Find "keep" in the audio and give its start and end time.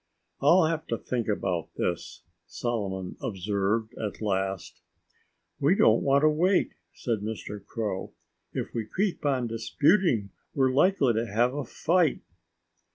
8.87-9.23